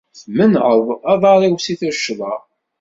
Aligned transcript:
Tmenɛeḍ 0.21 0.85
aḍar-iw 1.11 1.55
si 1.61 1.73
tuccḍa. 1.79 2.35